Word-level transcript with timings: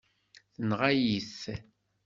Tenɣa-yi-t. 0.53 1.39